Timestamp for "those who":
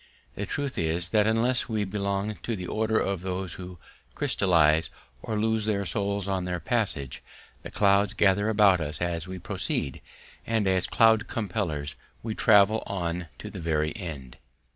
3.21-3.77